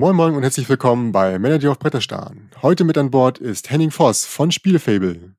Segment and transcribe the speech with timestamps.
[0.00, 2.50] Moin Moin und herzlich willkommen bei Manager auf Bretterstein.
[2.62, 5.34] Heute mit an Bord ist Henning Voss von Spielefable.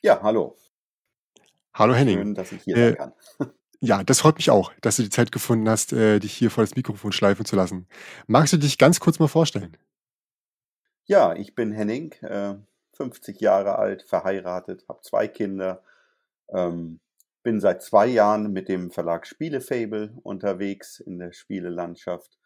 [0.00, 0.56] Ja, hallo.
[1.74, 2.18] Hallo Henning.
[2.18, 3.12] Schön, dass ich hier sein kann.
[3.80, 6.62] Ja, das freut mich auch, dass du die Zeit gefunden hast, äh, dich hier vor
[6.62, 7.88] das Mikrofon schleifen zu lassen.
[8.28, 9.76] Magst du dich ganz kurz mal vorstellen?
[11.06, 12.54] Ja, ich bin Henning, äh,
[12.92, 15.82] 50 Jahre alt, verheiratet, habe zwei Kinder,
[16.54, 17.00] ähm,
[17.42, 22.37] bin seit zwei Jahren mit dem Verlag Spielefable unterwegs in der Spielelandschaft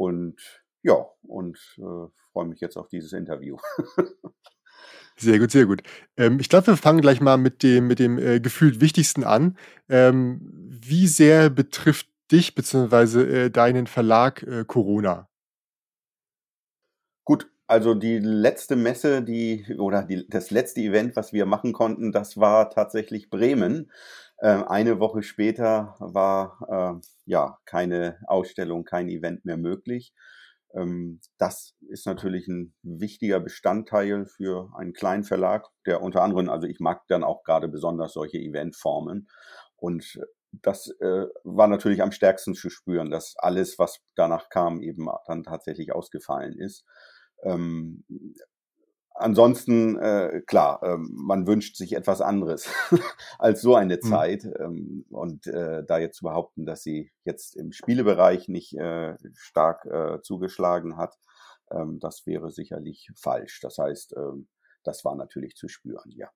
[0.00, 3.58] und ja, und äh, freue mich jetzt auf dieses Interview.
[5.16, 5.82] Sehr gut, sehr gut.
[6.16, 9.58] Ähm, ich glaube, wir fangen gleich mal mit dem, mit dem äh, gefühlt Wichtigsten an.
[9.90, 13.20] Ähm, wie sehr betrifft dich bzw.
[13.20, 15.28] Äh, deinen Verlag äh, Corona?
[17.26, 22.12] Gut, also die letzte Messe, die oder die, das letzte Event, was wir machen konnten,
[22.12, 23.90] das war tatsächlich Bremen.
[24.40, 30.14] Äh, eine Woche später war äh, ja keine Ausstellung, kein Event mehr möglich.
[30.74, 36.66] Ähm, das ist natürlich ein wichtiger Bestandteil für einen kleinen Verlag, der unter anderem, also
[36.66, 39.28] ich mag dann auch gerade besonders solche Eventformen.
[39.76, 40.18] Und
[40.52, 45.44] das äh, war natürlich am stärksten zu spüren, dass alles, was danach kam, eben dann
[45.44, 46.84] tatsächlich ausgefallen ist.
[47.42, 48.04] Ähm,
[49.20, 52.68] Ansonsten, äh, klar, äh, man wünscht sich etwas anderes
[53.38, 54.08] als so eine mhm.
[54.08, 54.44] Zeit.
[54.58, 59.84] Ähm, und äh, da jetzt zu behaupten, dass sie jetzt im Spielebereich nicht äh, stark
[59.86, 61.16] äh, zugeschlagen hat,
[61.70, 63.60] ähm, das wäre sicherlich falsch.
[63.60, 64.48] Das heißt, ähm,
[64.82, 66.28] das war natürlich zu spüren, ja.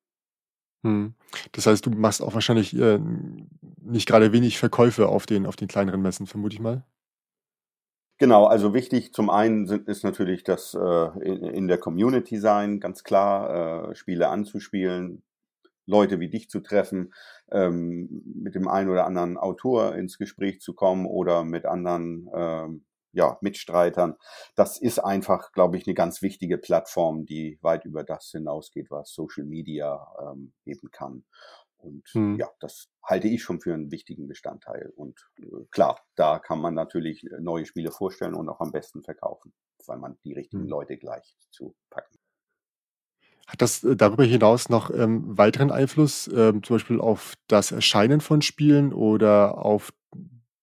[0.84, 1.14] Hm.
[1.52, 3.00] Das heißt, du machst auch wahrscheinlich äh,
[3.80, 6.84] nicht gerade wenig Verkäufe auf den, auf den kleineren Messen, vermute ich mal.
[8.24, 10.78] Genau, also wichtig zum einen sind, ist natürlich das äh,
[11.20, 15.22] in, in der Community sein, ganz klar, äh, Spiele anzuspielen,
[15.84, 17.12] Leute wie dich zu treffen,
[17.52, 22.86] ähm, mit dem einen oder anderen Autor ins Gespräch zu kommen oder mit anderen ähm,
[23.12, 24.16] ja, Mitstreitern.
[24.54, 29.12] Das ist einfach, glaube ich, eine ganz wichtige Plattform, die weit über das hinausgeht, was
[29.12, 31.24] Social Media ähm, eben kann.
[31.84, 32.36] Und hm.
[32.36, 34.92] ja, das halte ich schon für einen wichtigen Bestandteil.
[34.96, 39.02] Und äh, klar, da kann man natürlich äh, neue Spiele vorstellen und auch am besten
[39.02, 39.52] verkaufen,
[39.86, 40.70] weil man die richtigen hm.
[40.70, 42.18] Leute gleich zu packen.
[43.46, 48.20] Hat das äh, darüber hinaus noch ähm, weiteren Einfluss, ähm, zum Beispiel auf das Erscheinen
[48.20, 49.92] von Spielen oder auf,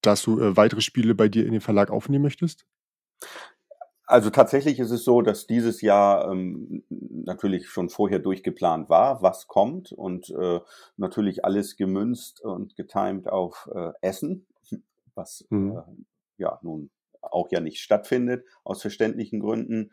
[0.01, 2.65] dass du äh, weitere Spiele bei dir in den Verlag aufnehmen möchtest?
[4.11, 9.47] Also tatsächlich ist es so, dass dieses Jahr ähm, natürlich schon vorher durchgeplant war, was
[9.47, 10.59] kommt und äh,
[10.97, 14.45] natürlich alles gemünzt und getimt auf äh, Essen,
[15.15, 15.77] was mhm.
[15.77, 15.81] äh,
[16.37, 16.89] ja nun
[17.21, 19.91] auch ja nicht stattfindet aus verständlichen Gründen.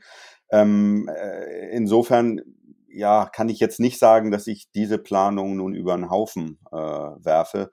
[0.50, 2.41] Ähm, äh, insofern
[2.89, 6.77] ja kann ich jetzt nicht sagen, dass ich diese Planung nun über den Haufen äh,
[6.77, 7.71] werfe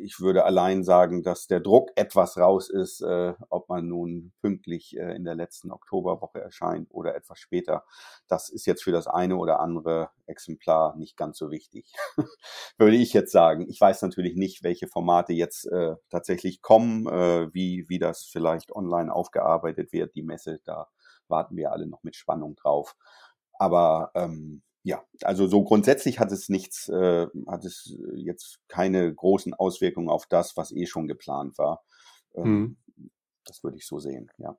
[0.00, 4.96] ich würde allein sagen, dass der Druck etwas raus ist, äh, ob man nun pünktlich
[4.96, 7.84] äh, in der letzten Oktoberwoche erscheint oder etwas später.
[8.28, 11.92] Das ist jetzt für das eine oder andere Exemplar nicht ganz so wichtig,
[12.78, 13.66] würde ich jetzt sagen.
[13.68, 18.72] Ich weiß natürlich nicht, welche Formate jetzt äh, tatsächlich kommen, äh, wie, wie das vielleicht
[18.72, 20.88] online aufgearbeitet wird, die Messe, da
[21.28, 22.96] warten wir alle noch mit Spannung drauf.
[23.58, 29.52] Aber ähm, ja, also so grundsätzlich hat es nichts, äh, hat es jetzt keine großen
[29.54, 31.82] Auswirkungen auf das, was eh schon geplant war.
[32.34, 33.10] Ähm, hm.
[33.44, 34.56] Das würde ich so sehen, ja.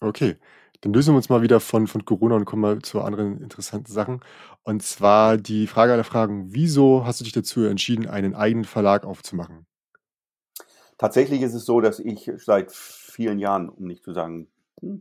[0.00, 0.36] Okay,
[0.80, 3.92] dann lösen wir uns mal wieder von, von Corona und kommen mal zu anderen interessanten
[3.92, 4.20] Sachen.
[4.64, 9.04] Und zwar die Frage aller Fragen, wieso hast du dich dazu entschieden, einen eigenen Verlag
[9.04, 9.66] aufzumachen?
[10.98, 14.50] Tatsächlich ist es so, dass ich seit vielen Jahren, um nicht zu sagen
[14.80, 15.00] hm,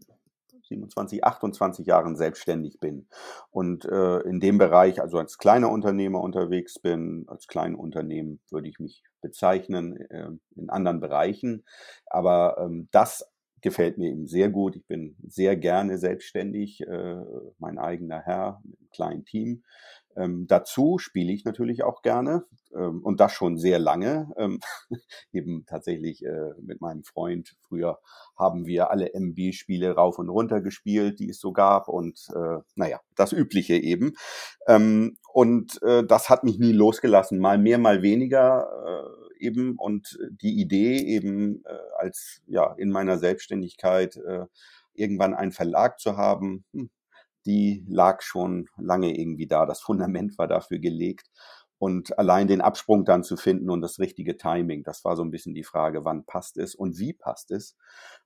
[0.72, 3.08] 27, 28 Jahren selbstständig bin
[3.52, 8.70] und äh, in dem Bereich, also als kleiner Unternehmer unterwegs bin, als kleinen Unternehmen würde
[8.70, 11.66] ich mich bezeichnen, äh, in anderen Bereichen.
[12.08, 13.30] Aber ähm, das
[13.62, 14.76] gefällt mir eben sehr gut.
[14.76, 17.16] Ich bin sehr gerne selbstständig, äh,
[17.60, 19.64] mein eigener Herr mit einem kleinen Team.
[20.16, 22.46] Ähm, dazu spiele ich natürlich auch gerne
[22.76, 24.32] ähm, und das schon sehr lange.
[24.38, 24.60] Ähm,
[25.34, 27.56] eben tatsächlich äh, mit meinem Freund.
[27.68, 28.00] Früher
[28.38, 33.00] haben wir alle MB-Spiele rauf und runter gespielt, die es so gab und äh, naja,
[33.16, 34.14] das Übliche eben.
[34.68, 39.76] Ähm, und äh, das hat mich nie losgelassen, mal mehr, mal weniger äh, eben.
[39.78, 44.46] Und die Idee eben äh, als ja in meiner Selbstständigkeit äh,
[44.94, 46.90] irgendwann einen Verlag zu haben, hm,
[47.46, 49.66] die lag schon lange irgendwie da.
[49.66, 51.28] Das Fundament war dafür gelegt.
[51.82, 55.32] Und allein den Absprung dann zu finden und das richtige Timing, das war so ein
[55.32, 57.76] bisschen die Frage, wann passt es und wie passt es.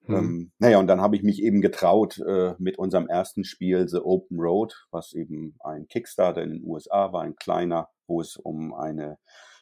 [0.01, 0.15] Mhm.
[0.15, 3.99] Ähm, naja, und dann habe ich mich eben getraut äh, mit unserem ersten Spiel, The
[3.99, 8.73] Open Road, was eben ein Kickstarter in den USA war, ein kleiner, wo es um
[8.73, 9.19] eine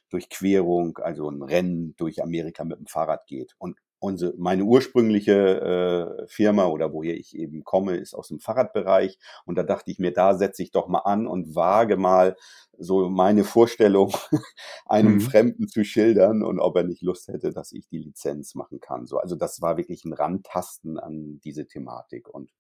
[0.10, 3.54] Durchquerung, also ein Rennen durch Amerika mit dem Fahrrad geht.
[3.60, 9.18] Und unsere, meine ursprüngliche äh, Firma oder woher ich eben komme, ist aus dem Fahrradbereich.
[9.46, 12.36] Und da dachte ich mir, da setze ich doch mal an und wage mal
[12.78, 14.14] so meine Vorstellung
[14.86, 15.22] einem mhm.
[15.22, 19.06] Fremden zu schildern und ob er nicht Lust hätte, dass ich die Lizenz machen kann.
[19.06, 22.28] So, also das war wirklich ein Randtasten an diese Thematik.
[22.28, 22.52] Und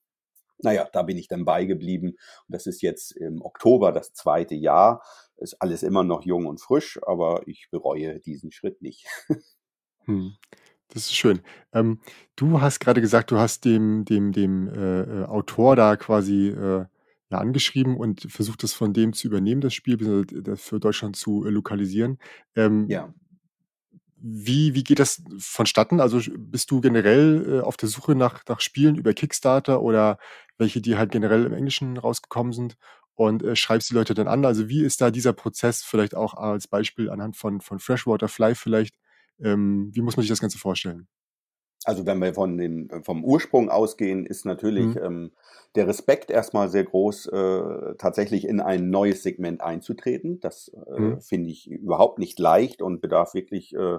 [0.59, 2.11] naja, da bin ich dann beigeblieben.
[2.11, 5.03] Und das ist jetzt im Oktober das zweite Jahr.
[5.35, 9.05] Ist alles immer noch jung und frisch, aber ich bereue diesen Schritt nicht.
[10.05, 10.35] Hm.
[10.93, 11.41] Das ist schön.
[11.73, 11.99] Ähm,
[12.35, 16.85] du hast gerade gesagt, du hast dem dem dem, äh, äh, Autor da quasi, äh,
[17.31, 21.45] ja, angeschrieben und versucht, das von dem zu übernehmen, das Spiel, das für Deutschland zu,
[21.45, 22.19] äh, lokalisieren.
[22.55, 23.13] Ähm, Ja.
[24.25, 25.99] wie wie geht das vonstatten?
[25.99, 30.17] Also, bist du generell, äh, auf der Suche nach nach Spielen über Kickstarter oder
[30.57, 32.75] welche, die halt generell im Englischen rausgekommen sind
[33.15, 34.45] und, äh, schreibst die Leute dann an?
[34.45, 38.55] Also, wie ist da dieser Prozess vielleicht auch als Beispiel anhand von von Freshwater Fly
[38.55, 38.95] vielleicht?
[39.39, 41.07] Ähm, wie muss man sich das Ganze vorstellen?
[41.85, 45.01] Also wenn wir von den, äh, vom Ursprung ausgehen, ist natürlich Mhm.
[45.01, 45.31] ähm,
[45.75, 50.39] der Respekt erstmal sehr groß, äh, tatsächlich in ein neues Segment einzutreten.
[50.39, 51.19] Das äh, Mhm.
[51.19, 53.97] finde ich überhaupt nicht leicht und bedarf wirklich äh,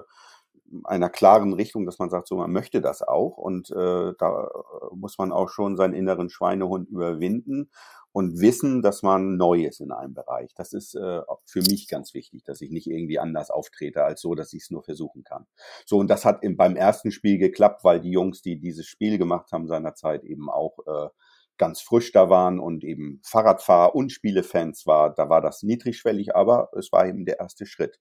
[0.83, 3.37] einer klaren Richtung, dass man sagt, so man möchte das auch.
[3.37, 7.69] Und äh, da äh, muss man auch schon seinen inneren Schweinehund überwinden
[8.15, 10.53] und wissen, dass man neu ist in einem Bereich.
[10.55, 14.35] Das ist äh, für mich ganz wichtig, dass ich nicht irgendwie anders auftrete als so,
[14.35, 15.45] dass ich es nur versuchen kann.
[15.85, 19.17] So, und das hat im, beim ersten Spiel geklappt, weil die Jungs, die dieses Spiel
[19.17, 21.09] gemacht haben seinerzeit, eben auch äh,
[21.57, 25.13] ganz frisch da waren und eben Fahrradfahr- und Spielefans war.
[25.13, 27.99] Da war das niedrigschwellig, aber es war eben der erste Schritt.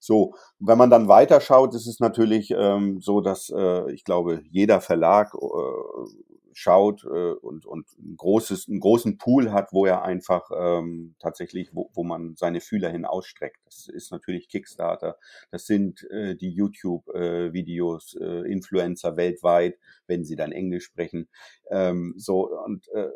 [0.00, 4.80] So, wenn man dann weiterschaut, ist es natürlich ähm, so, dass äh, ich glaube, jeder
[4.80, 10.50] Verlag äh, schaut äh, und, und ein großes, einen großen Pool hat, wo er einfach
[10.56, 13.58] ähm, tatsächlich, wo, wo man seine Fühler hin ausstreckt.
[13.64, 15.16] Das ist natürlich Kickstarter,
[15.50, 21.28] das sind äh, die YouTube-Videos, äh, äh, Influencer weltweit, wenn sie dann Englisch sprechen.
[21.70, 23.08] Ähm, so und äh,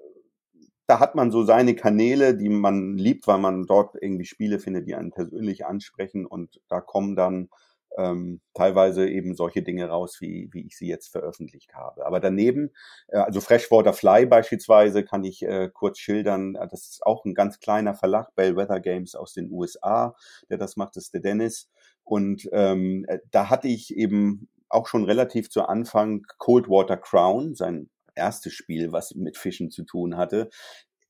[0.87, 4.87] da hat man so seine Kanäle, die man liebt, weil man dort irgendwie Spiele findet,
[4.87, 7.49] die einen persönlich ansprechen und da kommen dann
[7.97, 12.07] ähm, teilweise eben solche Dinge raus, wie, wie ich sie jetzt veröffentlicht habe.
[12.07, 12.71] Aber daneben,
[13.09, 17.35] äh, also Freshwater Fly beispielsweise, kann ich äh, kurz schildern, äh, das ist auch ein
[17.35, 20.15] ganz kleiner Verlag, Bellwether Games aus den USA,
[20.51, 21.71] der das macht, ist der Dennis.
[22.05, 27.89] Und ähm, äh, da hatte ich eben auch schon relativ zu Anfang Coldwater Crown, sein
[28.15, 30.51] erstes Spiel, was mit Fischen zu tun hatte,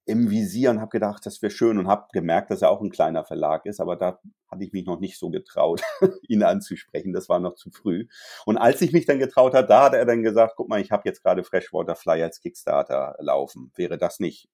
[0.06, 2.90] im Visier und habe gedacht, das wäre schön und habe gemerkt, dass er auch ein
[2.90, 5.82] kleiner Verlag ist, aber da hatte ich mich noch nicht so getraut,
[6.28, 7.12] ihn anzusprechen.
[7.12, 8.06] Das war noch zu früh.
[8.44, 10.92] Und als ich mich dann getraut hat, da hat er dann gesagt, guck mal, ich
[10.92, 13.72] habe jetzt gerade Freshwater Fly als Kickstarter laufen.
[13.74, 14.48] Wäre das nicht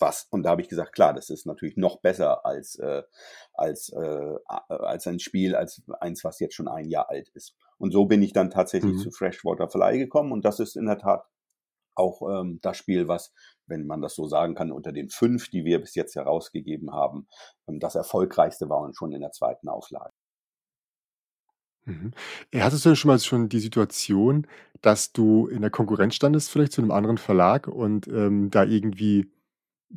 [0.00, 0.26] was?
[0.30, 3.04] Und da habe ich gesagt, klar, das ist natürlich noch besser als äh,
[3.52, 4.34] als äh,
[4.68, 7.54] als ein Spiel, als eins, was jetzt schon ein Jahr alt ist.
[7.78, 8.98] Und so bin ich dann tatsächlich Mhm.
[8.98, 11.24] zu Freshwater Fly gekommen und das ist in der Tat
[11.96, 13.32] auch ähm, das Spiel, was,
[13.66, 17.28] wenn man das so sagen kann, unter den fünf, die wir bis jetzt herausgegeben haben,
[17.68, 20.12] ähm, das erfolgreichste war und schon in der zweiten Auflage.
[21.86, 22.12] Mhm.
[22.50, 24.46] Äh, hattest du denn schon mal schon die Situation,
[24.80, 29.30] dass du in der Konkurrenz standest vielleicht zu einem anderen Verlag und, ähm, da irgendwie,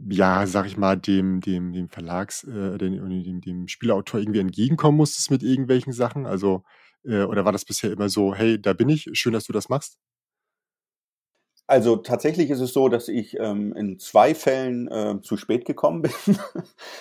[0.10, 4.98] ja, sage ich mal, dem dem dem Verlags äh, dem dem dem Spieleautor irgendwie entgegenkommen
[4.98, 6.26] musstest mit irgendwelchen Sachen?
[6.28, 6.64] Also,
[7.06, 9.70] äh, oder war das bisher immer so: „Hey, da bin ich, schön, dass du das
[9.70, 9.98] machst?“
[11.70, 16.02] Also tatsächlich ist es so, dass ich ähm, in zwei Fällen äh, zu spät gekommen
[16.04, 16.12] bin.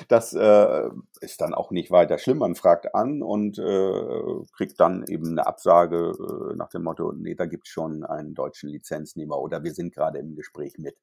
[0.09, 2.39] Das äh, ist dann auch nicht weiter schlimm.
[2.39, 6.13] Man fragt an und äh, kriegt dann eben eine Absage
[6.53, 10.19] äh, nach dem Motto, nee, da gibt's schon einen deutschen Lizenznehmer oder wir sind gerade
[10.19, 10.97] im Gespräch mit.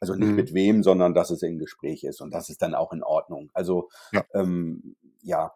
[0.00, 0.36] Also nicht Mhm.
[0.36, 3.50] mit wem, sondern dass es im Gespräch ist und das ist dann auch in Ordnung.
[3.52, 4.22] Also Ja.
[4.32, 5.52] ähm, ja,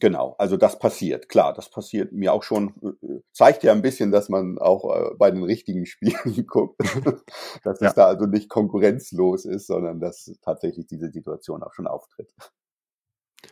[0.00, 2.74] Genau, also das passiert, klar, das passiert mir auch schon.
[2.82, 6.80] äh, äh, Zeigt ja ein bisschen, dass man auch äh, bei den richtigen Spielen guckt,
[7.64, 7.88] dass Ja.
[7.88, 12.32] es da also nicht konkurrenzlos ist, sondern dass tatsächlich diese Situation auch schon auftritt.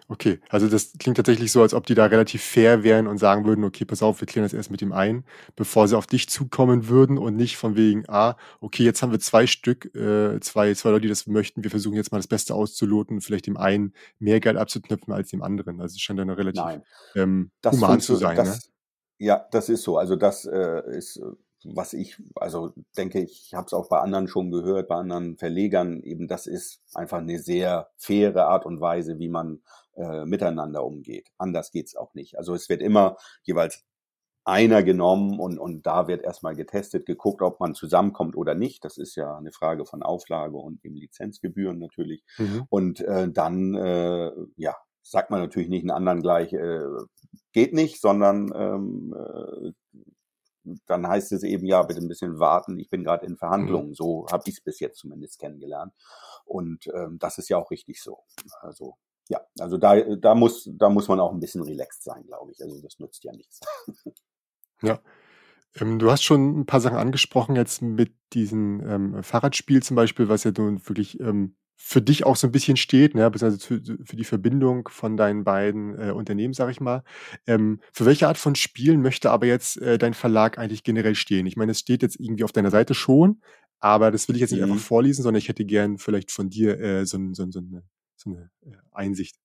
[0.09, 3.45] Okay, also das klingt tatsächlich so, als ob die da relativ fair wären und sagen
[3.45, 5.25] würden: „Okay, pass auf, wir klären das erst mit ihm ein“,
[5.57, 9.21] bevor sie auf dich zukommen würden und nicht von wegen: „Ah, okay, jetzt haben wir
[9.21, 11.63] 2 Stück, äh, zwei zwei Leute, die das möchten.
[11.63, 15.31] Wir versuchen jetzt mal das Beste auszuloten und vielleicht dem einen mehr Geld abzuknüpfen als
[15.31, 16.83] dem anderen.“ Also, es scheint ja noch relativ, Nein,
[17.15, 18.45] ähm, das human zu sein, ne?
[18.45, 18.71] das
[19.19, 19.99] ja, das ist so.
[19.99, 21.25] Also das äh, ist, äh,
[21.65, 26.03] was ich also denke, ich habe es auch bei anderen schon gehört, bei anderen Verlegern
[26.03, 29.63] eben, das ist einfach eine sehr faire Art und Weise, wie man
[29.97, 31.29] äh, miteinander umgeht.
[31.39, 32.39] Anders geht's auch nicht.
[32.39, 33.85] Also es wird immer jeweils
[34.45, 38.85] einer genommen und und da wird erstmal getestet, geguckt, ob man zusammenkommt oder nicht.
[38.85, 42.25] Das ist ja eine Frage von Auflage und eben Lizenzgebühren natürlich.
[42.39, 42.65] Mhm.
[42.71, 46.81] Und, äh, dann, äh, ja, sagt man natürlich nicht 'n anderen gleich, äh,
[47.53, 49.73] geht nicht, sondern, ähm, äh,
[50.87, 53.91] dann heißt es eben, ja, bitte ein bisschen warten, ich bin gerade in Verhandlungen.
[53.91, 53.95] Mhm.
[53.95, 55.93] So habe ich es bis jetzt zumindest kennengelernt.
[56.45, 58.19] Und ähm, das ist ja auch richtig so.
[58.61, 58.97] Also
[59.29, 62.61] ja, also da, da, muss, da muss man auch ein bisschen relaxed sein, glaube ich.
[62.63, 63.61] Also das nützt ja nichts.
[64.83, 64.99] Ja.
[65.79, 70.27] Ähm, du hast schon ein paar Sachen angesprochen jetzt mit diesem ähm, Fahrradspiel zum Beispiel,
[70.27, 74.05] was ja nun wirklich ähm, für dich auch so ein bisschen steht, ne, beziehungsweise für
[74.05, 77.03] für die Verbindung von deinen beiden, äh, Unternehmen, sage ich mal.
[77.47, 81.47] Ähm, für welche Art von Spielen möchte aber jetzt, äh, dein Verlag eigentlich generell stehen?
[81.47, 83.41] Ich meine, es steht jetzt irgendwie auf deiner Seite schon,
[83.81, 84.81] aber das will ich jetzt nicht einfach mhm.
[84.81, 87.83] vorlesen, sondern ich hätte gern vielleicht von dir, äh, so so so 'ne
[88.17, 89.37] so äh, Einsicht.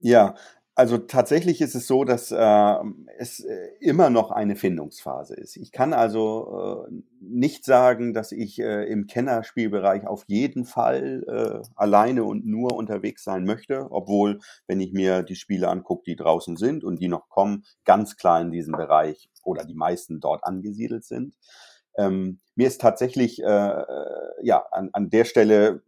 [0.00, 0.36] Ja,
[0.78, 2.74] also tatsächlich ist es so, dass äh,
[3.16, 3.40] es
[3.80, 5.56] immer noch eine Findungsphase ist.
[5.56, 11.66] Ich kann also äh, nicht sagen, dass ich äh, im Kennerspielbereich auf jeden Fall äh,
[11.76, 16.58] alleine und nur unterwegs sein möchte, obwohl, wenn ich mir die Spiele angucke, die draußen
[16.58, 21.06] sind und die noch kommen, ganz klar in diesem Bereich oder die meisten dort angesiedelt
[21.06, 21.36] sind.
[21.96, 23.86] Ähm, mir ist tatsächlich äh, äh
[24.42, 25.82] ja an, an der Stelle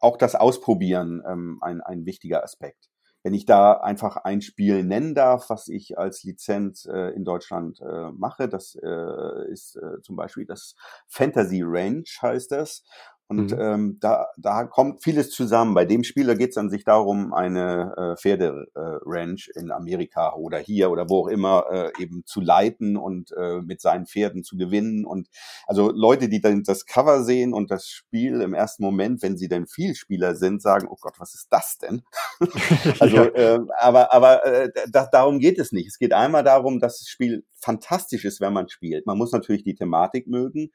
[0.00, 2.88] auch das Ausprobieren ähm, ein, ein wichtiger Aspekt
[3.26, 7.80] wenn ich da einfach ein Spiel nennen darf, was ich als Lizenz äh, in Deutschland
[7.80, 10.76] äh, mache, das äh, ist äh, zum Beispiel das
[11.08, 12.84] Fantasy Range heißt das.
[13.28, 13.60] Und mhm.
[13.60, 15.74] ähm, da, da kommt vieles zusammen.
[15.74, 20.58] Bei dem Spieler geht es an sich darum, eine äh, Pferderanch äh, in Amerika oder
[20.58, 24.56] hier oder wo auch immer äh, eben zu leiten und äh, mit seinen Pferden zu
[24.56, 25.04] gewinnen.
[25.04, 25.28] Und
[25.66, 29.48] also Leute, die dann das Cover sehen und das Spiel im ersten Moment, wenn sie
[29.48, 32.02] denn Vielspieler sind, sagen, oh Gott, was ist das denn?
[33.00, 35.88] also, äh, aber, aber äh, da, darum geht es nicht.
[35.88, 39.06] Es geht einmal darum, dass das Spiel fantastisch ist, wenn man spielt.
[39.06, 40.70] Man muss natürlich die Thematik mögen,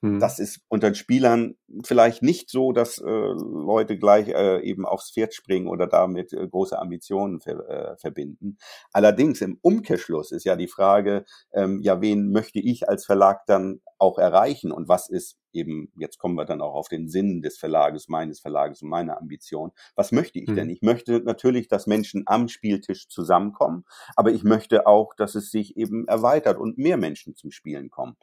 [0.00, 0.20] Mhm.
[0.20, 5.10] Das ist unter den Spielern vielleicht nicht so, dass äh, Leute gleich äh, eben aufs
[5.12, 8.58] Pferd springen oder damit äh, große Ambitionen ver äh, verbinden.
[8.92, 13.80] Allerdings im Umkehrschluss ist ja die Frage, ähm, ja, wen möchte ich als Verlag dann
[13.98, 17.58] auch erreichen und was ist eben, jetzt kommen wir dann auch auf den Sinn des
[17.58, 19.72] Verlages, meines Verlages und meiner Ambition.
[19.96, 20.54] Was möchte ich mhm.
[20.54, 20.70] denn?
[20.70, 23.84] Ich möchte natürlich, dass Menschen am Spieltisch zusammenkommen,
[24.16, 28.16] aber ich möchte auch, dass es sich eben erweitert und mehr Menschen zum Spielen kommen.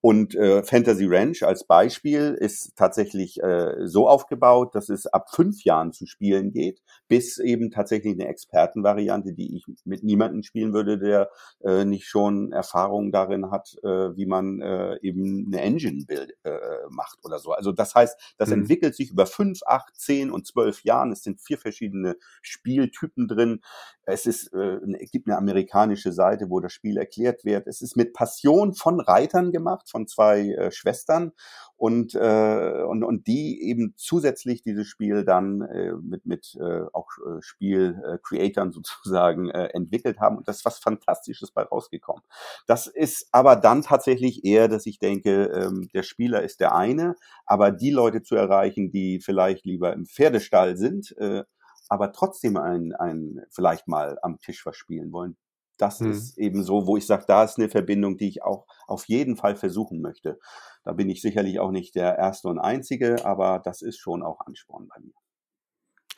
[0.00, 5.64] Und äh, Fantasy Ranch als Beispiel ist tatsächlich äh, so aufgebaut, dass es ab fünf
[5.64, 10.98] Jahren zu spielen geht, bis eben tatsächlich eine Expertenvariante, die ich mit niemandem spielen würde,
[10.98, 11.30] der
[11.64, 16.36] äh, nicht schon Erfahrung darin hat, äh, wie man äh, eben eine Engine bildet.
[16.42, 16.58] Äh,
[16.90, 17.52] macht oder so.
[17.52, 18.60] Also das heißt, das mhm.
[18.60, 21.12] entwickelt sich über fünf, acht, zehn und zwölf Jahren.
[21.12, 23.60] Es sind vier verschiedene Spieltypen drin.
[24.04, 27.66] Es ist, äh, es gibt eine amerikanische Seite, wo das Spiel erklärt wird.
[27.66, 31.32] Es ist mit Passion von Reitern gemacht, von zwei äh, Schwestern
[31.76, 37.08] und, äh, und, und die eben zusätzlich dieses Spiel dann äh, mit, mit äh, auch
[37.18, 40.38] äh, Spiel-Creatern sozusagen äh, entwickelt haben.
[40.38, 42.22] Und das ist was Fantastisches bei rausgekommen.
[42.66, 47.16] Das ist aber dann tatsächlich eher, dass ich denke, ähm, der Spieler ist der eine,
[47.44, 51.42] aber die Leute zu erreichen, die vielleicht lieber im Pferdestall sind, äh,
[51.88, 55.36] aber trotzdem ein, ein vielleicht mal am Tisch was spielen wollen,
[55.78, 56.12] das hm.
[56.12, 59.36] ist eben so, wo ich sage, da ist eine Verbindung, die ich auch auf jeden
[59.36, 60.38] Fall versuchen möchte.
[60.84, 64.40] Da bin ich sicherlich auch nicht der Erste und Einzige, aber das ist schon auch
[64.46, 65.14] Ansporn bei mir.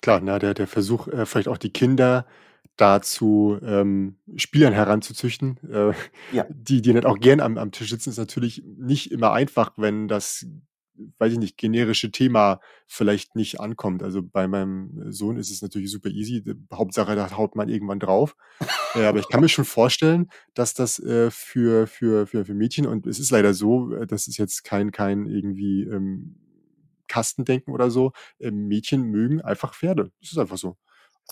[0.02, 2.26] Klar, na, der, der Versuch, äh, vielleicht auch die Kinder
[2.76, 5.92] dazu, ähm, Spielern heranzuzüchten, äh,
[6.32, 6.46] ja.
[6.50, 10.08] die, die nicht auch gern am, am Tisch sitzen, ist natürlich nicht immer einfach, wenn
[10.08, 10.46] das
[11.18, 14.02] weiß ich nicht, generische Thema vielleicht nicht ankommt.
[14.02, 16.42] Also bei meinem Sohn ist es natürlich super easy.
[16.72, 18.36] Hauptsache, da haut man irgendwann drauf.
[18.94, 22.86] äh, aber ich kann mir schon vorstellen, dass das äh, für, für, für, für Mädchen,
[22.86, 26.36] und es ist leider so, äh, das ist jetzt kein, kein irgendwie ähm,
[27.08, 30.12] Kastendenken oder so, äh, Mädchen mögen einfach Pferde.
[30.20, 30.76] Das ist einfach so.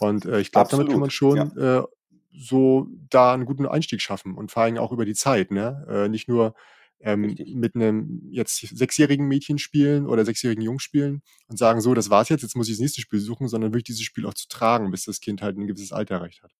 [0.00, 1.80] Und äh, ich glaube, damit kann man schon ja.
[1.80, 1.84] äh,
[2.30, 5.50] so da einen guten Einstieg schaffen und vor allem auch über die Zeit.
[5.50, 5.87] Ne?
[5.88, 6.54] Äh, nicht nur
[7.00, 12.11] ähm, mit einem jetzt sechsjährigen Mädchen spielen oder sechsjährigen Jungen spielen und sagen, so, das
[12.11, 14.49] war's jetzt, jetzt muss ich das nächste Spiel suchen, sondern wirklich dieses Spiel auch zu
[14.49, 16.52] tragen, bis das Kind halt ein gewisses Alter erreicht hat.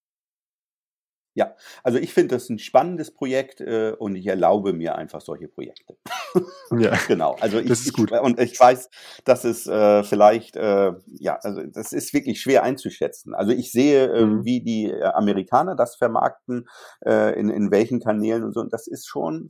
[1.34, 5.48] Ja, also ich finde das ein spannendes Projekt äh, und ich erlaube mir einfach solche
[5.48, 5.96] Projekte.
[6.78, 7.36] ja, genau.
[7.40, 8.12] Also ich, das ist gut.
[8.12, 8.90] Ich, und ich weiß,
[9.24, 13.34] dass es äh, vielleicht, äh, ja, also das ist wirklich schwer einzuschätzen.
[13.34, 14.44] Also ich sehe, äh, mhm.
[14.44, 16.66] wie die äh, Amerikaner das vermarkten,
[17.06, 18.60] äh, in, in welchen Kanälen und so.
[18.60, 19.48] Und das ist schon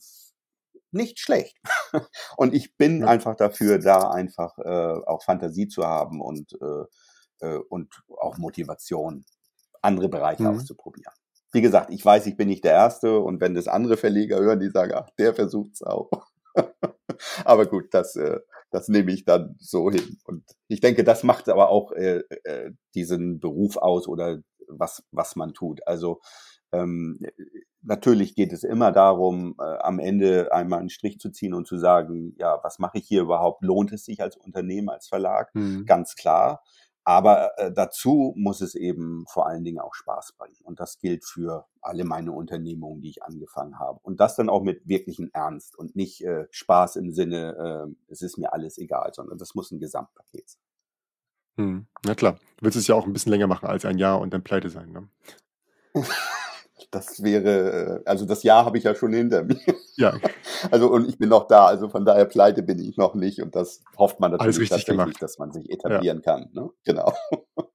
[0.93, 1.59] nicht schlecht.
[2.37, 3.09] und ich bin ja.
[3.09, 9.25] einfach dafür, da einfach äh, auch Fantasie zu haben und, äh, äh, und auch Motivation,
[9.81, 10.51] andere Bereiche mhm.
[10.51, 11.15] auszuprobieren.
[11.53, 14.61] Wie gesagt, ich weiß, ich bin nicht der Erste und wenn das andere Verleger hören,
[14.61, 16.11] die sagen, ach, der versucht's auch.
[17.45, 18.41] aber gut, das, äh,
[18.71, 20.19] das nehme ich dann so hin.
[20.25, 25.37] Und ich denke, das macht aber auch äh, äh, diesen Beruf aus oder was, was
[25.37, 25.87] man tut.
[25.87, 26.21] Also
[26.73, 27.21] Ähm,
[27.83, 31.79] natürlich geht es immer darum, äh, am Ende einmal einen Strich zu ziehen und zu
[31.79, 33.63] sagen, ja, was mache ich hier überhaupt?
[33.65, 35.55] Lohnt es sich als Unternehmen, als Verlag?
[35.55, 35.85] Mhm.
[35.87, 36.63] Ganz klar.
[37.05, 40.57] Aber äh, dazu muss es eben vor allen Dingen auch Spaß bringen.
[40.63, 43.99] Und das gilt für alle meine Unternehmungen, die ich angefangen habe.
[44.03, 48.23] Und das dann auch mit wirklichem Ernst und nicht äh, Spaß im Sinne, äh, es
[48.23, 50.63] ist mir alles egal, sondern das muss ein Gesamtpaket sein.
[51.57, 52.39] Hm, na klar.
[52.57, 54.71] Du willst es ja auch ein bisschen länger machen als ein Jahr und dann pleite
[54.71, 55.09] sein, ne?
[56.93, 59.59] Das wäre, äh, also das Jahr habe ich ja schon hinter mir.
[59.97, 60.15] Ja.
[60.71, 63.57] Also und ich bin noch da, also von daher pleite bin ich noch nicht und
[63.57, 65.21] das hofft man natürlich richtig tatsächlich, gemacht.
[65.23, 65.75] dass man sich Ja.
[65.75, 66.51] etablieren kann.
[66.53, 66.71] Ne?
[66.85, 67.13] Genau.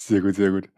[0.00, 0.68] Sehr gut, sehr gut.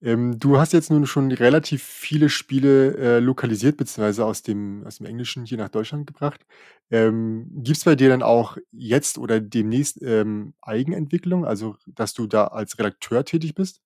[0.00, 4.98] Ähm, du hast jetzt nun schon relativ viele Spiele äh, lokalisiert, beziehungsweise aus dem, aus
[4.98, 6.46] dem Englischen hier nach Deutschland gebracht.
[6.88, 12.28] Ähm, Gibt es bei dir dann auch jetzt oder demnächst ähm, Eigenentwicklung, also dass du
[12.28, 13.80] da als Redakteur tätig bist?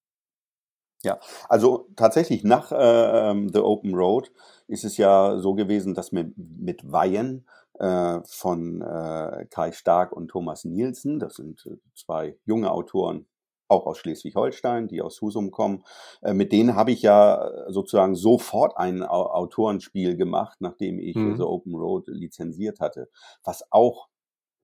[1.05, 1.19] Ja,
[1.49, 4.31] also tatsächlich nach äh, ähm, The Open Road
[4.69, 7.49] ist es ja so gewesen, dass mit, mit Weihen
[7.81, 13.27] äh, von äh, Kai Stark und Thomas Nielsen, das sind äh, zwei junge Autoren,
[13.67, 15.83] auch aus Schleswig-Holstein, die aus Husum kommen,
[16.23, 21.35] äh, mit denen habe ich ja sozusagen sofort ein Au Autorenspiel gemacht, nachdem ich äh,
[21.35, 21.43] The Mhm.
[21.43, 23.09] Open Road lizenziert hatte,
[23.43, 24.09] was auch,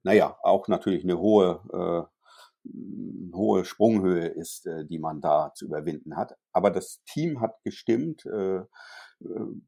[0.04, 2.17] naja, auch natürlich eine hohe äh,
[3.32, 6.36] hohe Sprunghöhe ist, äh, die man da zu überwinden hat.
[6.52, 8.64] Aber das Team hat gestimmt, äh, äh,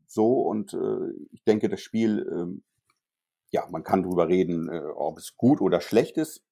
[0.06, 2.62] so und äh, ich denke, das Spiel, ähm,
[3.50, 6.42] ja, man kann drüber reden, äh, ob es gut oder schlecht ist.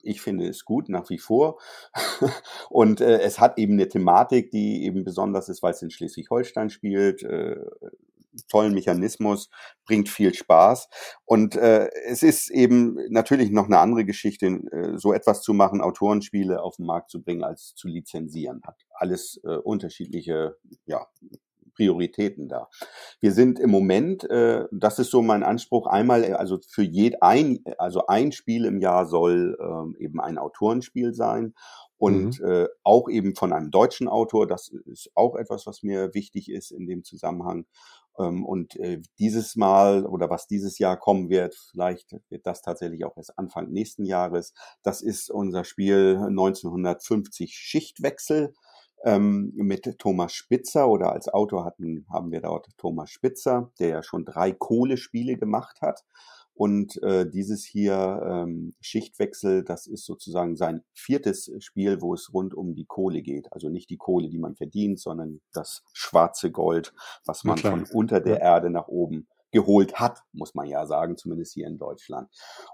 [0.00, 1.58] Ich finde es gut nach wie vor.
[2.70, 6.70] und äh, es hat eben eine Thematik, die eben besonders ist, weil es in Schleswig-Holstein
[6.70, 7.24] spielt.
[8.46, 9.50] Tollen Mechanismus,
[9.84, 10.88] bringt viel Spaß.
[11.24, 15.80] Und äh, es ist eben natürlich noch eine andere Geschichte, äh, so etwas zu machen,
[15.80, 18.60] Autorenspiele auf den Markt zu bringen, als zu lizenzieren.
[18.64, 21.06] Hat alles äh, unterschiedliche ja,
[21.74, 22.68] Prioritäten da.
[23.20, 27.22] Wir sind im Moment, äh, das ist so mein Anspruch, einmal, äh, also für jed
[27.22, 31.54] ein, also ein Spiel im Jahr soll ähm, eben ein Autorenspiel sein
[31.96, 32.46] und Mhm.
[32.46, 34.48] äh, auch eben von einem deutschen Autor.
[34.48, 37.64] Das ist auch etwas, was mir wichtig ist in dem Zusammenhang.
[38.18, 43.04] Ähm, und äh, dieses Mal oder was dieses Jahr kommen wird, vielleicht wird das tatsächlich
[43.04, 44.54] auch erst Anfang nächsten Jahres.
[44.82, 48.54] Das ist unser Spiel 1950 Schichtwechsel
[49.04, 54.02] ähm, mit Thomas Spitzer oder als Autor hatten, haben wir dort Thomas Spitzer, der ja
[54.02, 56.04] schon drei Kohlespiele gemacht hat.
[56.58, 62.52] Und äh, dieses hier ähm, Schichtwechsel, das ist sozusagen sein viertes Spiel, wo es rund
[62.52, 63.52] um die Kohle geht.
[63.52, 66.92] Also nicht die Kohle, die man verdient, sondern das schwarze Gold,
[67.24, 68.38] was man von unter der.
[68.40, 72.28] Erde nach oben geholt hat, muss man ja sagen, zumindest hier in Deutschland.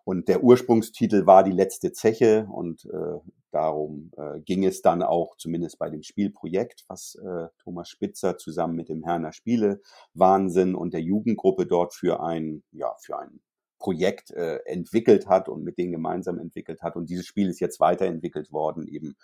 [0.04, 3.18] Und der Ursprungstitel war die letzte Zeche und äh,
[3.50, 8.76] darum äh, ging es dann auch zumindest bei dem Spielprojekt, was äh, Thomas Spitzer zusammen
[8.76, 9.82] mit dem Herner Spiele
[10.14, 13.40] Wahnsinn und der Jugendgruppe dort für ein ja für ein
[13.84, 16.96] Projekt äh, entwickelt hat und mit denen gemeinsam entwickelt hat.
[16.96, 19.14] Und dieses Spiel ist jetzt weiterentwickelt worden, eben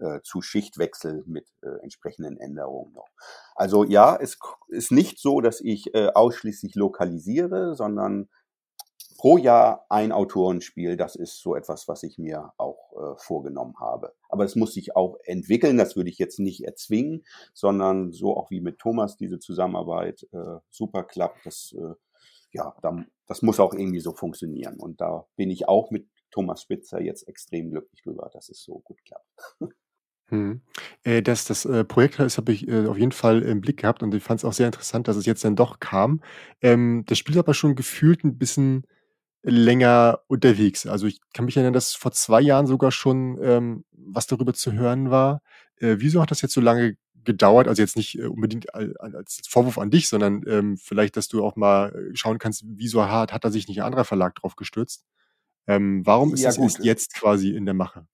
[0.00, 3.10] äh, zu Schichtwechsel mit äh, entsprechenden Änderungen noch.
[3.54, 8.30] Also ja, es ist nicht so, dass ich äh, ausschließlich lokalisiere, sondern
[9.18, 10.96] pro Jahr ein Autorenspiel.
[10.96, 14.14] Das ist so etwas, was ich mir auch äh, vorgenommen habe.
[14.30, 15.76] Aber es muss sich auch entwickeln.
[15.76, 20.58] Das würde ich jetzt nicht erzwingen, sondern so auch wie mit Thomas diese Zusammenarbeit äh,
[20.70, 21.44] super klappt.
[21.44, 21.94] Das äh,
[22.52, 24.76] ja, da, das muss auch irgendwie so funktionieren.
[24.78, 28.80] Und da bin ich auch mit Thomas Spitzer jetzt extrem glücklich drüber, dass es so
[28.80, 29.26] gut klappt.
[30.30, 30.60] Mhm.
[31.04, 34.02] Äh, das das, äh, Projekt das habe ich, äh, auf jeden Fall im Blick gehabt
[34.02, 36.20] und ich fand es auch sehr interessant, dass es jetzt dann doch kam.
[36.60, 38.84] Ähm, das Spiel ist aber schon gefühlt ein bisschen
[39.42, 40.86] länger unterwegs.
[40.86, 44.72] Also, ich kann mich erinnern, dass vor 2 Jahren sogar schon, ähm, was darüber zu
[44.72, 45.42] hören war.
[45.78, 47.68] Wieso hat das jetzt so lange gedauert?
[47.68, 51.28] Also, jetzt nicht, äh, unbedingt al al als Vorwurf an dich, sondern, ähm, vielleicht, dass
[51.28, 54.34] du auch mal, äh, schauen kannst, wieso hart hat da sich nicht ein anderer Verlag
[54.36, 55.04] drauf gestürzt?
[55.68, 58.06] Ähm, warum ist Ja es gut, erst jetzt quasi in der Mache?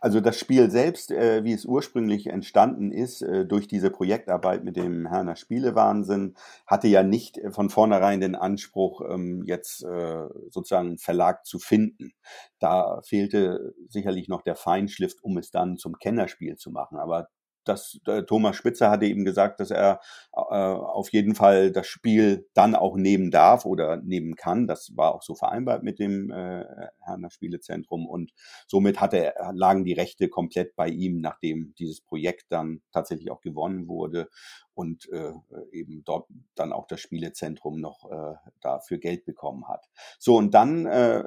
[0.00, 4.76] Also das Spiel selbst, äh, wie es ursprünglich entstanden ist, äh, durch diese Projektarbeit mit
[4.76, 6.34] dem Herner Spielewahnsinn,
[6.66, 11.58] hatte ja nicht äh, von vornherein den Anspruch, ähm, jetzt äh, sozusagen einen Verlag zu
[11.58, 12.12] finden.
[12.58, 16.98] Da fehlte sicherlich noch der Feinschliff, um es dann zum Kennerspiel zu machen.
[16.98, 17.28] Aber
[17.68, 20.00] das, äh, Thomas Spitzer hatte eben gesagt, dass er
[20.32, 24.66] äh, auf jeden Fall das Spiel dann auch nehmen darf oder nehmen kann.
[24.66, 26.64] Das war auch so vereinbart mit dem äh,
[27.00, 28.32] Herner Spielezentrum und
[28.66, 33.88] somit hatte, lagen die Rechte komplett bei ihm, nachdem dieses Projekt dann tatsächlich auch gewonnen
[33.88, 34.28] wurde
[34.76, 35.32] und äh,
[35.72, 39.88] eben dort dann auch das Spielezentrum noch äh, dafür Geld bekommen hat.
[40.18, 41.24] So, und dann äh,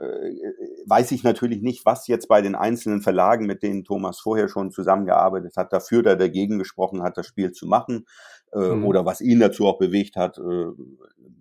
[0.86, 4.70] weiß ich natürlich nicht, was jetzt bei den einzelnen Verlagen, mit denen Thomas vorher schon
[4.70, 8.06] zusammengearbeitet hat, dafür oder dagegen gesprochen hat, das Spiel zu machen
[8.54, 8.86] äh, mhm.
[8.86, 10.68] oder was ihn dazu auch bewegt hat, äh,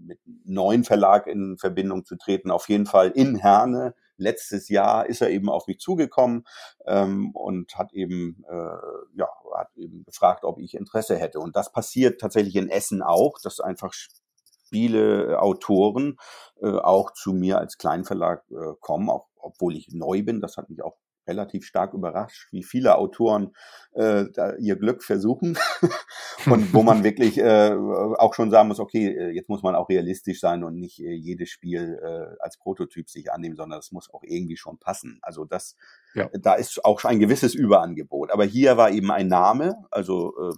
[0.01, 2.51] mit neuen Verlag in Verbindung zu treten.
[2.51, 3.95] Auf jeden Fall in Herne.
[4.19, 6.47] Letztes Jahr ist er eben auf mich zugekommen
[6.87, 11.41] ähm, und hat eben, äh, ja, hat eben gefragt, ob ich Interesse hätte.
[11.41, 16.19] Und das passiert tatsächlich in Essen auch, dass einfach Spiele, Autoren
[16.61, 20.41] äh, auch zu mir als Kleinverlag äh, kommen, auch obwohl ich neu bin.
[20.41, 20.97] Das hat mich auch
[21.29, 23.55] relativ stark überrascht, wie viele Autoren
[23.95, 24.25] äh,
[24.59, 25.59] ihr Glück versuchen
[26.47, 27.73] und wo man wirklich äh,
[28.19, 31.13] auch schon sagen muss, okay, äh, jetzt muss man auch realistisch sein und nicht äh,
[31.13, 35.19] jedes Spiel äh, als Prototyp sich annehmen, sondern es muss auch irgendwie schon passen.
[35.23, 35.77] Also das,
[36.15, 36.29] ja.
[36.33, 38.31] da ist auch ein gewisses Überangebot.
[38.31, 40.55] Aber hier war eben ein Name, also äh,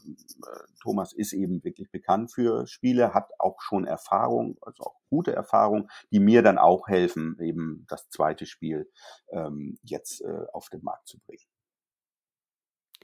[0.80, 5.88] Thomas ist eben wirklich bekannt für Spiele, hat auch schon Erfahrung, also auch gute Erfahrung,
[6.10, 8.88] die mir dann auch helfen, eben das zweite Spiel
[9.30, 11.42] ähm, jetzt äh, auf den Markt zu bringen.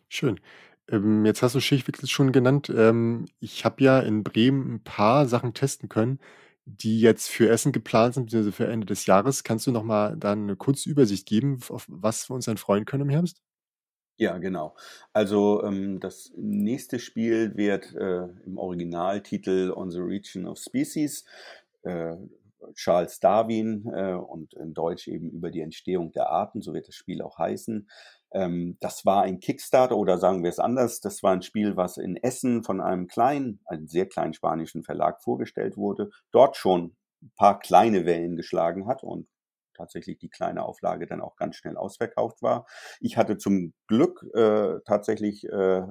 [0.08, 0.40] Schön.
[0.88, 2.72] Ähm, jetzt hast du Schichtwechsel schon genannt.
[2.74, 6.20] Ähm, ich habe ja in Bremen ein paar Sachen testen können,
[6.66, 9.44] die jetzt für Essen geplant sind, beziehungsweise für Ende des Jahres.
[9.44, 12.84] Kannst du noch mal dann eine kurze Übersicht geben, auf was wir uns dann freuen
[12.84, 13.40] können im Herbst?
[14.18, 14.74] Ja, genau.
[15.12, 21.24] Also ähm, das nächste Spiel wird äh, im Originaltitel On the Region of Species
[21.82, 22.16] äh,
[22.74, 26.94] Charles Darwin äh, und in Deutsch eben über die Entstehung der Arten, so wird das
[26.94, 27.88] Spiel auch heißen.
[28.32, 31.96] Ähm, das war ein Kickstarter oder sagen wir es anders, das war ein Spiel, was
[31.96, 37.32] in Essen von einem kleinen, einem sehr kleinen spanischen Verlag vorgestellt wurde, dort schon ein
[37.36, 39.28] paar kleine Wellen geschlagen hat und
[39.74, 42.66] tatsächlich die kleine Auflage dann auch ganz schnell ausverkauft war.
[43.00, 45.82] Ich hatte zum Glück äh, tatsächlich äh,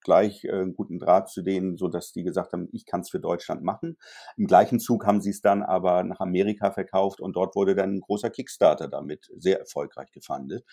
[0.00, 3.10] gleich äh, einen guten Draht zu denen, so dass die gesagt haben, ich kann es
[3.10, 3.96] für Deutschland machen.
[4.36, 7.96] Im gleichen Zug haben sie es dann aber nach Amerika verkauft und dort wurde dann
[7.96, 10.64] ein großer Kickstarter damit sehr erfolgreich gefundet.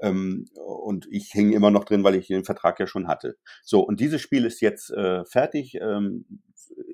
[0.00, 3.36] Ähm, und ich hing immer noch drin, weil ich den Vertrag ja schon hatte.
[3.62, 6.26] So, und dieses Spiel ist jetzt äh, fertig, ähm,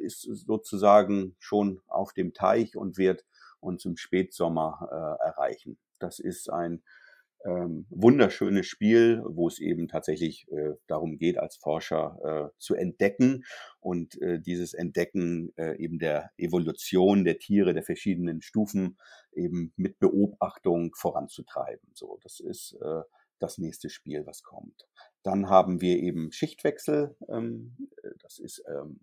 [0.00, 3.24] ist sozusagen schon auf dem Teich und wird
[3.60, 5.78] uns im Spätsommer äh, erreichen.
[5.98, 6.82] Das ist ein
[7.44, 13.44] ähm, wunderschönes Spiel, wo es eben tatsächlich äh, darum geht, als Forscher äh, zu entdecken
[13.80, 18.98] und äh, dieses Entdecken äh, eben der Evolution der Tiere, der verschiedenen Stufen
[19.32, 21.90] eben mit Beobachtung voranzutreiben.
[21.92, 23.02] So, das ist äh,
[23.38, 24.86] das nächste Spiel, was kommt.
[25.22, 27.16] Dann haben wir eben Schichtwechsel.
[27.28, 27.76] Ähm,
[28.22, 29.00] das ist ähm,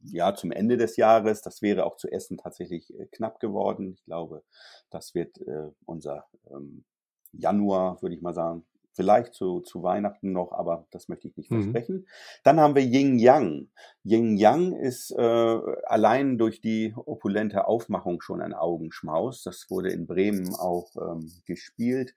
[0.00, 1.42] Jahr zum Ende des Jahres.
[1.42, 3.92] Das wäre auch zu Essen tatsächlich äh, knapp geworden.
[3.94, 4.42] Ich glaube,
[4.90, 6.84] das wird äh, unser ähm,
[7.32, 8.64] Januar, würde ich mal sagen.
[8.92, 11.62] Vielleicht zu, zu Weihnachten noch, aber das möchte ich nicht mhm.
[11.62, 12.08] versprechen.
[12.42, 13.68] Dann haben wir Yin Yang.
[14.02, 19.44] Yin Yang ist äh, allein durch die opulente Aufmachung schon ein Augenschmaus.
[19.44, 22.16] Das wurde in Bremen auch ähm, gespielt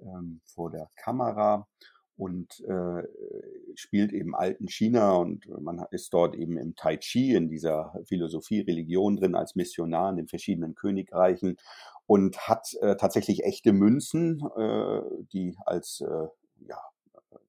[0.00, 1.68] ähm, vor der Kamera
[2.16, 3.02] und äh,
[3.74, 8.60] spielt eben alten China und man ist dort eben im Tai Chi in dieser Philosophie,
[8.60, 11.56] Religion drin als Missionar in den verschiedenen Königreichen
[12.06, 15.00] und hat äh, tatsächlich echte Münzen, äh,
[15.32, 16.26] die als äh,
[16.66, 16.78] ja,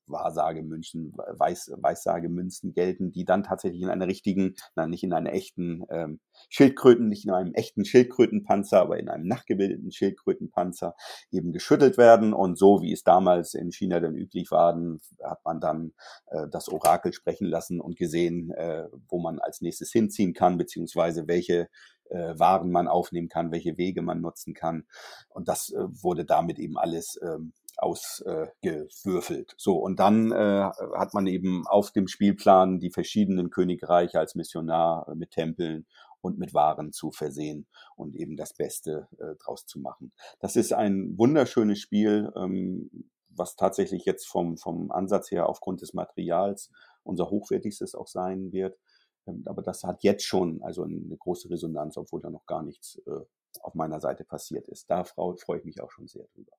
[0.07, 5.83] Wahrsagemünzen, Weiß, Weissagemünzen gelten, die dann tatsächlich in einer richtigen, nein, nicht in einer echten
[5.89, 10.95] ähm, Schildkröten, nicht in einem echten Schildkrötenpanzer, aber in einem nachgebildeten Schildkrötenpanzer
[11.31, 12.33] eben geschüttelt werden.
[12.33, 14.75] Und so wie es damals in China dann üblich war,
[15.23, 15.93] hat man dann
[16.27, 21.27] äh, das Orakel sprechen lassen und gesehen, äh, wo man als nächstes hinziehen kann, beziehungsweise
[21.27, 21.67] welche
[22.09, 24.85] äh, Waren man aufnehmen kann, welche Wege man nutzen kann.
[25.29, 29.51] Und das äh, wurde damit eben alles ähm, ausgewürfelt.
[29.51, 34.35] Äh, so, und dann äh, hat man eben auf dem Spielplan die verschiedenen Königreiche als
[34.35, 35.85] Missionar mit Tempeln
[36.21, 40.11] und mit Waren zu versehen und eben das Beste äh, draus zu machen.
[40.39, 42.89] Das ist ein wunderschönes Spiel, ähm,
[43.29, 46.71] was tatsächlich jetzt vom, vom Ansatz her aufgrund des Materials
[47.03, 48.77] unser hochwertigstes auch sein wird.
[49.27, 53.01] Ähm, aber das hat jetzt schon also eine große Resonanz, obwohl da noch gar nichts
[53.05, 53.19] äh,
[53.61, 54.89] auf meiner Seite passiert ist.
[54.89, 56.53] Da freue ich mich auch schon sehr drüber.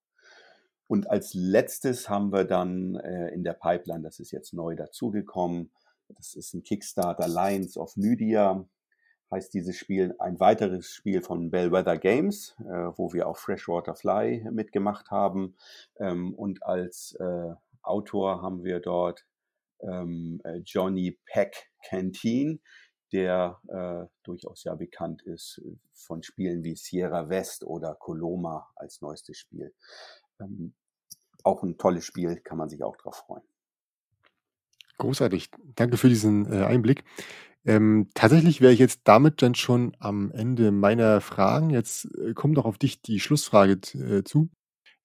[0.89, 5.73] Und als letztes haben wir dann äh, in der Pipeline, das ist jetzt neu dazugekommen,
[6.09, 8.65] das ist ein Kickstarter Lions of Lydia,
[9.33, 14.49] heißt dieses Spiel, ein weiteres Spiel von Bellwether Games, äh, wo wir auch Freshwater Fly
[14.53, 15.57] mitgemacht haben.
[15.99, 19.27] Ähm, und als äh, Autor haben wir dort
[19.81, 22.61] ähm, äh, Johnny Peck Canteen,
[23.13, 25.61] der äh, durchaus ja bekannt ist
[25.93, 29.73] von Spielen wie Sierra West oder Coloma als neuestes Spiel.
[30.41, 30.75] Ähm,
[31.45, 33.45] auch ein tolles Spiel, kann man sich auch drauf freuen.
[34.99, 35.51] Großartig.
[35.75, 37.05] Danke für diesen äh, Einblick.
[37.65, 41.71] Ähm, tatsächlich wäre ich jetzt damit dann schon am Ende meiner Fragen.
[41.71, 44.51] Jetzt, äh, kommt noch auf dich die Schlussfrage äh, zu.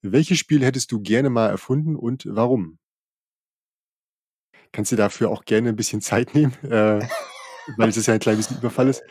[0.02, 2.80] Welches Spiel hättest du gerne mal erfunden und warum?
[4.74, 7.06] Kannst dir dafür auch gerne 'n bisschen Zeit nehmen, äh,
[7.68, 9.04] weil es ja ein klein bisschen Überfall ist.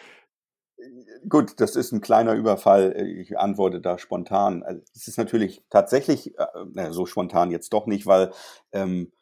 [1.28, 2.96] Gut, das ist 'n kleiner Überfall.
[3.06, 4.62] Ich antworte da spontan.
[4.62, 8.30] Also, es ist natürlich tatsächlich, äh, so spontan jetzt doch nicht, weil,
[8.72, 9.12] ähm,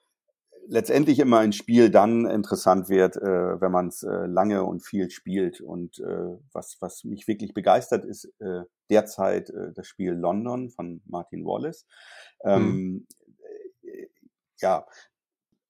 [0.69, 5.61] letztendlich immer ein Spiel dann interessant wird, äh, wenn man's, äh, lange und viel spielt.
[5.63, 11.03] Und, äh, was was mich wirklich begeistert, ist, äh, derzeit, äh, das Spiel London von
[11.07, 11.87] Martin Wallace.
[12.55, 12.79] Mhm.
[12.79, 13.07] Ähm,
[13.83, 14.07] äh,
[14.61, 14.87] ja,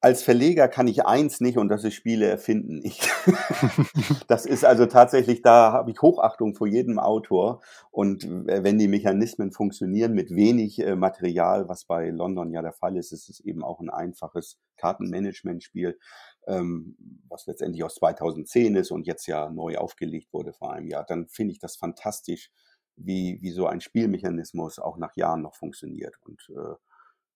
[0.00, 2.80] als Verleger kann ich eins nicht und das ist Spiele erfinden.
[2.84, 3.00] Ich
[4.28, 8.88] das ist also tatsächlich da habe ich Hochachtung vor jedem Autor und w wenn die
[8.88, 13.40] Mechanismen funktionieren mit wenig, äh, Material, was bei London ja der Fall ist, ist es
[13.40, 15.98] eben auch 'n einfaches Kartenmanagementspiel,
[16.46, 16.96] ähm,
[17.28, 21.04] was letztendlich aus 2010 ist und jetzt ja neu aufgelegt wurde vor einem Jahr.
[21.04, 22.50] Dann finde ich das fantastisch,
[22.96, 26.14] wie wie so ein Spielmechanismus auch nach Jahren noch funktioniert.
[26.24, 26.74] Und, äh,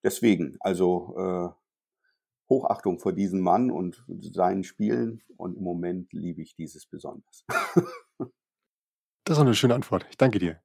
[0.05, 1.62] deswegen, also, äh,
[2.53, 7.45] Hochachtung vor diesem Mann und seinen Spielen und im Moment liebe ich dieses besonders.
[9.27, 10.05] Das war 'ne schöne Antwort.
[10.11, 10.59] Ich danke dir.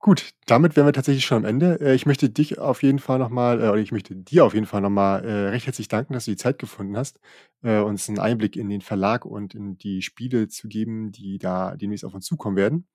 [0.00, 1.80] Gut, damit wären wir tatsächlich schon am Ende.
[1.80, 4.54] Äh, ich möchte dich auf jeden Fall noch mal äh, oder ich möchte dir auf
[4.54, 7.20] jeden Fall noch mal, äh, recht herzlich danken, dass du die Zeit gefunden hast,
[7.62, 12.04] uns 'n Einblick in den Verlag und in die Spiele zu geben, die da demnächst
[12.04, 12.88] auf uns zukommen werden.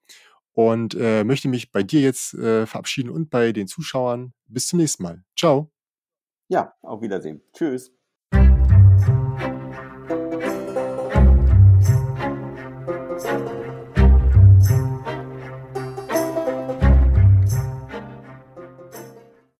[0.53, 4.33] Und, möchte mich bei dir jetzt, verabschieden und bei den Zuschauern.
[4.47, 5.23] Bis zum nächsten Mal.
[5.35, 5.71] Tschau.
[6.51, 7.41] Ja, auf Wiedersehen.
[7.53, 7.91] Tschüss.